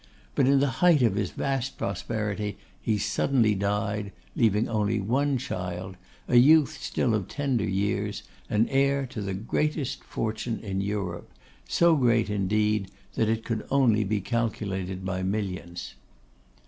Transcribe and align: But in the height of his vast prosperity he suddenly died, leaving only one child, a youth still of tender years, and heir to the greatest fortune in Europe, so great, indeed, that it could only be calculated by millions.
But 0.33 0.47
in 0.47 0.59
the 0.61 0.65
height 0.81 1.03
of 1.03 1.13
his 1.13 1.29
vast 1.29 1.77
prosperity 1.77 2.57
he 2.81 2.97
suddenly 2.97 3.53
died, 3.53 4.11
leaving 4.35 4.67
only 4.67 4.99
one 4.99 5.37
child, 5.37 5.95
a 6.27 6.37
youth 6.37 6.75
still 6.81 7.13
of 7.13 7.27
tender 7.27 7.69
years, 7.69 8.23
and 8.49 8.67
heir 8.71 9.05
to 9.05 9.21
the 9.21 9.35
greatest 9.35 10.03
fortune 10.03 10.59
in 10.61 10.81
Europe, 10.81 11.29
so 11.69 11.95
great, 11.95 12.31
indeed, 12.31 12.89
that 13.13 13.29
it 13.29 13.45
could 13.45 13.63
only 13.69 14.03
be 14.03 14.21
calculated 14.21 15.05
by 15.05 15.21
millions. 15.21 15.93